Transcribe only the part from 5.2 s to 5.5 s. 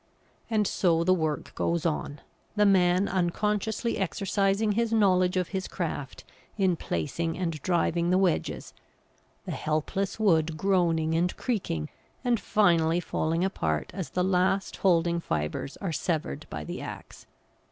of